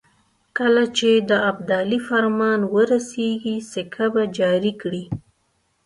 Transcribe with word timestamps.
کله 0.57 0.83
چې 0.97 1.09
د 1.29 1.31
ابدالي 1.51 1.99
فرمان 2.07 2.59
ورسېږي 2.73 3.57
سکه 3.73 4.05
به 4.13 4.23
جاري 4.37 4.73
کړي. 4.81 5.03